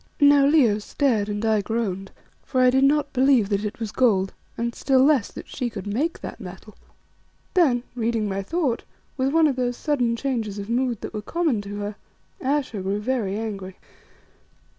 [0.19, 2.09] Now Leo stared and I groaned,
[2.41, 5.85] for I did not believe that it was gold, and still less that she could
[5.85, 6.73] make that metal.
[7.53, 8.83] Then, reading my thought,
[9.15, 11.97] with one of those sudden changes of mood that were common to her,
[12.41, 13.77] Ayesha grew very angry.